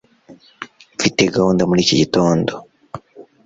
mfite 0.97 1.21
gahunda 1.35 1.63
muri 1.69 1.79
iki 1.85 1.95
gitondo 2.01 2.51